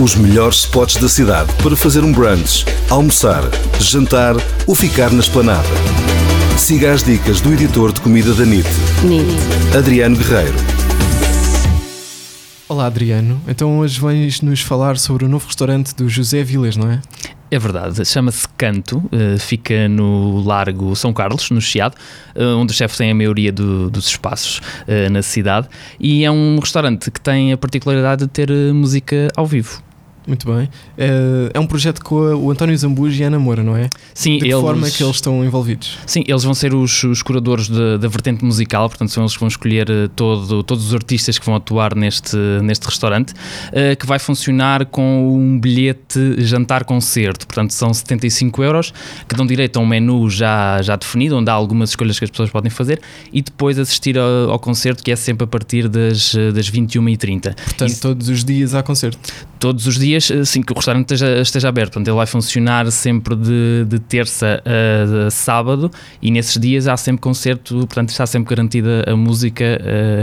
[0.00, 3.42] Os melhores spots da cidade para fazer um brunch, almoçar,
[3.80, 5.66] jantar ou ficar na esplanada.
[6.56, 8.68] Siga as dicas do editor de comida da NIT,
[9.02, 9.76] NIT.
[9.76, 10.54] Adriano Guerreiro.
[12.68, 16.88] Olá Adriano, então hoje vens nos falar sobre o novo restaurante do José Vilas, não
[16.88, 17.00] é?
[17.50, 21.96] É verdade, chama-se Canto, uh, fica no Largo São Carlos, no Chiado,
[22.36, 25.66] uh, onde os chefes têm a maioria do, dos espaços uh, na cidade,
[25.98, 29.87] e é um restaurante que tem a particularidade de ter música ao vivo.
[30.28, 30.68] Muito bem.
[30.98, 33.88] É, é um projeto com o António Zambujo e a Ana Moura, não é?
[34.12, 34.60] Sim, De que eles...
[34.60, 35.96] forma é que eles estão envolvidos?
[36.04, 39.48] Sim, eles vão ser os, os curadores da vertente musical, portanto são eles que vão
[39.48, 44.18] escolher eh, todo, todos os artistas que vão atuar neste, neste restaurante, uh, que vai
[44.18, 48.92] funcionar com um bilhete jantar-concerto, portanto são 75 euros,
[49.26, 52.30] que dão direito a um menu já, já definido, onde há algumas escolhas que as
[52.30, 53.00] pessoas podem fazer,
[53.32, 57.54] e depois assistir ao, ao concerto, que é sempre a partir das, das 21h30.
[57.54, 59.18] Portanto, e, todos os dias há concerto?
[59.58, 61.92] Todos os dias dias assim, que o restaurante esteja, esteja aberto.
[61.92, 66.96] Portanto, ele vai funcionar sempre de, de terça a, a, sábado e nesses dias há
[66.96, 69.64] sempre concerto, portanto está sempre garantida a música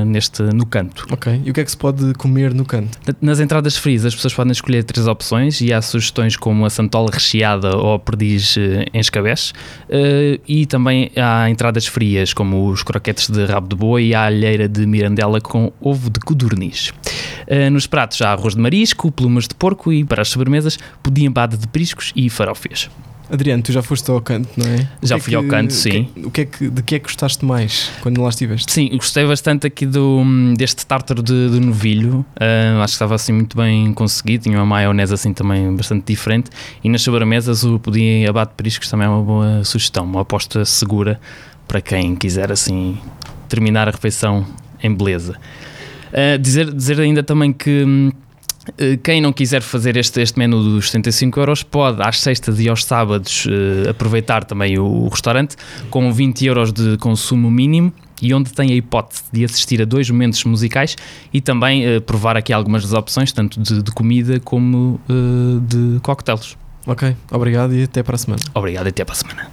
[0.00, 1.06] uh, neste, no canto.
[1.10, 1.42] Ok.
[1.44, 2.98] E o que é que se pode comer no canto?
[3.20, 7.10] Nas entradas frias as pessoas podem escolher três opções e há sugestões como a santola
[7.12, 8.56] recheada ou a perdiz
[8.92, 14.06] em escabeche uh, e também há entradas frias como os croquetes de rabo de boi
[14.06, 16.92] e a alheira de mirandela com ovo de codorniz.
[17.70, 21.56] Nos pratos há arroz de marisco, plumas de porco e para as sobremesas pudim bade
[21.56, 22.90] de priscos e farofes.
[23.30, 24.88] Adriano, tu já foste ao canto, não é?
[25.02, 26.08] Já é fui que, ao canto, sim.
[26.16, 28.72] O que, é que, de que é que gostaste mais quando lá estiveste?
[28.72, 30.24] Sim, gostei bastante aqui do,
[30.56, 32.24] deste tártaro de, de novilho.
[32.36, 34.44] Uh, acho que estava assim muito bem conseguido.
[34.44, 36.50] Tinha uma maionese assim também bastante diferente.
[36.82, 40.64] E nas sobremesas o pudim abate de priscos também é uma boa sugestão, uma aposta
[40.64, 41.20] segura
[41.66, 42.98] para quem quiser assim
[43.46, 44.46] terminar a refeição
[44.82, 45.36] em beleza.
[46.12, 48.10] Uh, dizer, dizer ainda também que hum,
[48.76, 52.68] eh, quem não quiser fazer este, este menu dos 75 euros pode às sextas e
[52.68, 55.56] aos sábados uh, aproveitar também o, o, restaurante
[55.90, 60.10] com 20 euros de consumo mínimo e onde tem a hipótese de assistir a dois
[60.10, 60.96] momentos musicais
[61.32, 66.00] e também uh, provar aqui algumas das opções, tanto de, de comida como uh, de
[66.00, 66.56] coquetéis.
[66.86, 68.42] Ok, obrigado e até para a semana.
[68.54, 69.50] Obrigado e até para a semana.